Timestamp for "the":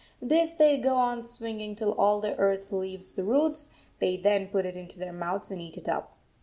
2.21-2.35, 3.11-3.23